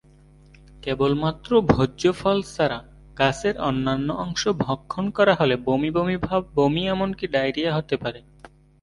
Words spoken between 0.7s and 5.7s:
কেবলমাত্র ভোজ্য ফল ছাড়া গাছের অন্যান্য অংশ ভক্ষণ করা হলে